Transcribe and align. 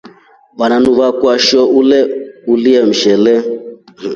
Wananu 0.59 0.89
akwaa 1.07 1.37
nshoo 1.39 1.67
ulye 2.53 2.77
mshele. 2.89 3.33